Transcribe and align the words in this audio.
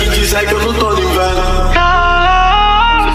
quem 0.00 0.10
quiser 0.12 0.46
que 0.46 0.54
eu 0.54 0.60
não 0.60 0.72
tô 0.72 0.90
no 0.94 1.02
inverno. 1.02 1.70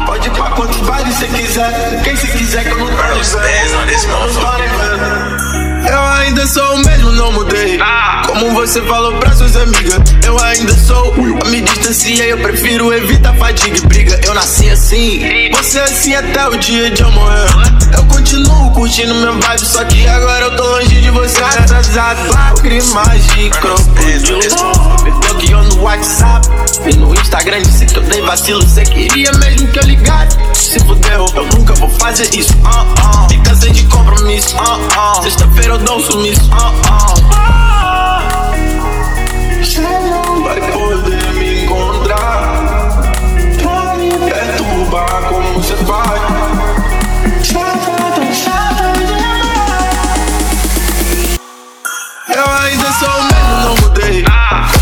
Pode 0.05 0.27
ir 0.27 0.31
pra 0.31 0.51
quantos 0.51 0.77
bailes 0.81 1.15
você 1.15 1.27
quiser. 1.27 2.01
Quem 2.03 2.15
você 2.15 2.27
quiser 2.27 2.63
que 2.63 2.69
eu 2.69 2.77
não 2.77 2.85
tô 2.85 2.93
no 2.93 3.19
inverno. 3.19 3.75
Eu 5.89 5.99
ainda 5.99 6.45
sou 6.45 6.75
o 6.75 6.77
mesmo, 6.85 7.11
não 7.11 7.31
mudei. 7.31 7.79
Como 8.27 8.51
você 8.51 8.81
falou 8.83 9.13
pra 9.13 9.31
suas 9.33 9.55
amigas, 9.55 9.99
eu 10.23 10.37
ainda 10.43 10.73
sou. 10.75 11.15
Eu 11.15 11.49
me 11.49 11.61
distanciei, 11.61 12.31
eu 12.31 12.37
prefiro 12.37 12.93
evitar 12.93 13.33
fadiga 13.35 13.77
e 13.77 13.81
briga. 13.81 14.19
Eu 14.23 14.35
nasci 14.35 14.69
assim, 14.69 15.21
você 15.55 15.79
assim 15.79 16.13
até 16.13 16.47
o 16.47 16.57
dia 16.57 16.91
de 16.91 17.01
eu 17.01 17.11
morrer. 17.11 17.47
Eu 17.97 18.03
continuo 18.05 18.71
curtindo 18.71 19.15
meu 19.15 19.39
vibe, 19.39 19.65
só 19.65 19.83
que 19.85 20.07
agora 20.07 20.45
eu 20.45 20.55
tô 20.55 20.63
longe 20.63 21.01
de 21.01 21.09
você. 21.09 21.39
Graças 21.39 21.97
a 21.97 22.15
lágrimas 22.31 23.25
de 23.27 23.49
crocodilo. 23.49 24.74
WhatsApp 25.85 26.47
no 26.97 27.13
Instagram 27.13 27.61
disse 27.61 27.85
que 27.85 27.97
eu 27.97 28.03
dei 28.03 28.19
vacilo. 28.23 28.59
Você 28.63 28.83
queria 28.83 29.31
mesmo 29.33 29.67
que 29.67 29.77
eu 29.77 29.83
ligasse? 29.83 30.35
Se 30.55 30.79
fudeu, 30.79 31.27
eu 31.35 31.45
nunca 31.55 31.75
vou 31.75 31.87
fazer 31.89 32.27
isso. 32.35 32.53
Uh 32.53 32.65
-uh. 32.65 33.29
Fica 33.29 33.55
sem 33.55 33.71
de 33.71 33.83
compromisso. 33.83 34.55
Uh 34.57 35.21
Sexta-feira 35.21 35.75
eu 35.75 35.77
dou 35.77 35.97
um 35.97 36.01
sumiço. 36.01 36.49
Não 39.77 40.43
vai 40.43 40.59
poder 40.71 41.33
me 41.33 41.65
encontrar. 41.65 43.13
Pra 43.61 43.95
me 43.95 44.09
perturbar 44.11 45.21
como 45.29 45.53
você 45.53 45.75
faz. 45.85 46.21
Eu 52.27 52.45
ainda 52.63 52.91
sou 52.93 53.07
o 53.07 53.23
mesmo, 53.23 53.55
não 53.63 53.75
mudei. 53.75 54.25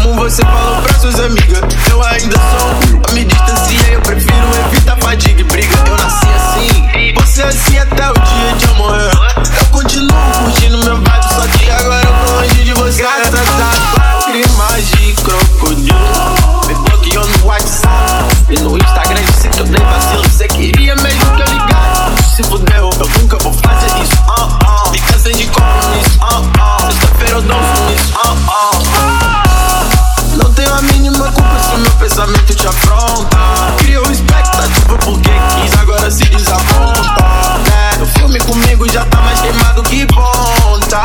Como 0.02 0.16
você 0.16 0.42
falou 0.42 0.73
suas 1.14 1.26
amigas, 1.26 1.62
eu 1.90 2.02
ainda 2.02 2.36
sou. 2.36 3.00
Eu 3.08 3.14
me 3.14 3.26
distanciei, 3.26 3.96
eu 3.96 4.02
prefiro 4.02 4.48
evitar 4.72 4.98
fadiga 4.98 5.42
e 5.42 5.44
briga. 5.44 5.76
Eu 5.88 5.98
nasci 5.98 6.28
assim, 6.28 7.14
você 7.14 7.44
assim 7.44 7.78
até 7.78 8.10
o 8.10 8.14
dia 8.14 8.56
de 8.58 8.66
eu 8.66 8.76
morrer. 8.76 9.12
Eu 9.60 9.66
continuo 9.72 10.10
curtindo 10.44 10.78
meu 10.80 10.98
vibe, 10.98 11.26
só 11.36 11.48
que 11.48 11.70
agora 11.70 12.06
eu 12.06 12.26
tô 12.26 12.34
longe 12.34 12.64
de 12.64 12.74
você. 12.74 13.02
Graças 13.02 13.34
a 13.36 14.24
lágrimas 14.26 14.88
de 14.90 15.14
crocodilo. 15.22 16.68
Me 16.68 16.74
bloqueou 16.76 17.28
no 17.28 17.46
WhatsApp 17.46 18.34
e 18.50 18.60
no 18.60 18.78
Instagram 18.78 19.24
disse 19.24 19.50
que 19.50 19.60
eu 19.60 19.66
dei 19.66 19.86
vacilo. 19.86 20.24
Você 20.24 20.48
queria 20.48 20.96
mesmo 20.96 21.36
que 21.36 21.42
eu 21.42 21.48
ligasse? 21.48 22.36
Se 22.36 22.44
fudeu, 22.44 22.90
eu 23.00 23.20
nunca 23.20 23.38
vou 23.38 23.54
pensamento 32.24 32.56
te 32.56 32.68
afronta. 32.68 33.38
Criou 33.80 34.04
expectativa 34.12 34.98
porque 35.04 35.30
quis, 35.30 35.74
agora 35.80 36.10
se 36.10 36.24
desaponta. 36.26 37.02
É, 37.98 38.02
o 38.02 38.06
filme 38.06 38.40
comigo 38.40 38.90
já 38.90 39.06
tá 39.06 39.20
mais 39.22 39.42
queimado 39.42 39.84
que 39.84 40.06
ponta. 40.06 41.04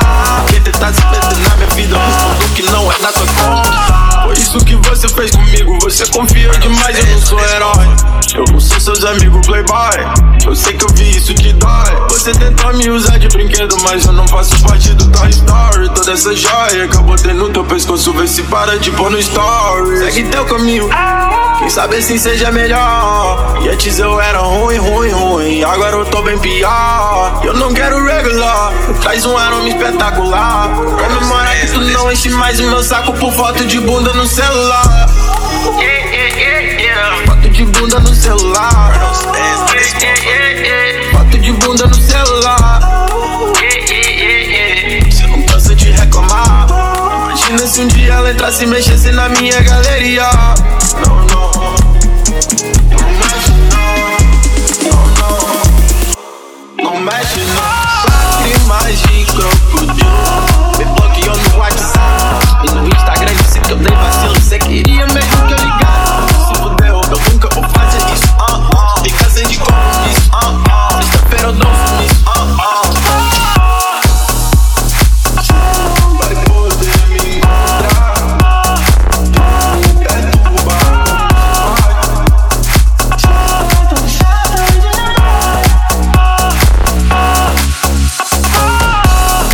Quem 0.49 0.61
tentar 0.61 0.93
se 0.93 1.01
na 1.01 1.57
minha 1.57 1.69
vida, 1.75 1.97
respondo 1.97 2.55
que 2.55 2.63
não 2.63 2.93
é 2.93 2.99
da 2.99 3.13
tua 3.13 3.27
conta. 3.27 4.23
Foi 4.23 4.35
isso 4.35 4.65
que 4.65 4.77
você 4.77 5.09
fez 5.09 5.31
comigo, 5.33 5.79
você 5.81 6.07
confiou 6.07 6.57
demais, 6.59 6.97
eu 6.97 7.07
não 7.07 7.27
sou 7.27 7.41
herói. 7.41 7.87
Eu 8.35 8.45
não 8.53 8.61
sou 8.61 8.81
seus 8.81 9.05
amigos 9.05 9.45
playboy. 9.47 9.99
Eu 10.47 10.55
sei 10.55 10.75
que 10.75 10.85
eu 10.85 10.95
vi 10.95 11.17
isso 11.17 11.35
que 11.35 11.53
dói. 11.55 11.98
Você 12.29 12.41
tentou 12.41 12.75
me 12.75 12.91
usar 12.91 13.17
de 13.17 13.27
brinquedo, 13.29 13.75
mas 13.85 14.05
eu 14.05 14.13
não 14.13 14.29
faço 14.29 14.63
parte 14.63 14.93
do 14.93 15.09
Toy 15.09 15.31
Story. 15.31 15.89
Toda 15.95 16.13
essa 16.13 16.37
joia 16.37 16.87
que 16.87 16.95
eu 16.95 17.03
botei 17.03 17.33
no 17.33 17.49
teu 17.49 17.65
pescoço, 17.65 18.13
vê 18.13 18.29
se 18.29 18.43
para 18.43 18.79
de 18.79 18.91
pôr 18.91 19.11
no 19.11 19.19
story. 19.19 19.97
Segue 19.97 20.25
teu 20.25 20.45
caminho. 20.45 20.91
Quem 21.59 21.71
sabe 21.71 21.97
assim 21.97 22.19
seja 22.19 22.53
melhor. 22.53 23.59
E 23.63 23.71
antes 23.71 23.99
eu 23.99 24.21
era 24.21 24.41
ruim, 24.41 24.77
ruim, 24.77 25.09
ruim. 25.09 25.65
Agora 25.65 25.97
eu 25.97 26.05
tô 26.05 26.21
bem 26.21 26.39
pior. 26.39 27.41
Eu 27.43 27.55
não 27.55 27.73
quero 27.73 28.05
regular. 28.05 28.75
Traz 29.01 29.25
um 29.25 29.35
aroma 29.35 29.67
espetacular. 29.67 30.69
Comemora 30.69 31.57
que 31.57 31.69
tu 31.69 31.81
não 31.81 32.13
enche 32.13 32.29
mais 32.29 32.61
o 32.61 32.65
meu 32.65 32.83
saco 32.83 33.15
por 33.15 33.33
foto 33.33 33.65
de 33.65 33.81
bunda 33.81 34.13
no 34.13 34.27
celular. 34.27 35.09
Foto 37.25 37.49
de 37.49 37.65
bunda 37.65 37.99
no 38.01 38.15
celular. 38.15 39.08
ela 48.29 48.35
entrasse 48.35 48.65
e 48.65 48.67
mexesse 48.67 49.11
na 49.13 49.29
minha 49.31 49.59
galeria. 49.63 50.31
Não, 51.07 51.17
não. 51.27 51.51
Não 52.91 53.09
mexe, 53.19 53.53
não. 56.77 56.85
Não 56.85 57.01
mexe, 57.01 57.41
não. 57.41 57.58